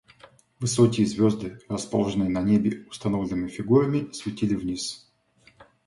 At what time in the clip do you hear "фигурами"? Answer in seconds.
3.49-4.11